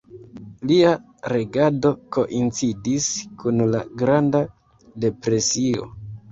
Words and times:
Lia 0.69 0.93
regado 1.33 1.91
koincidis 2.17 3.11
kun 3.45 3.63
la 3.77 3.85
Granda 4.03 4.45
Depresio. 5.07 5.91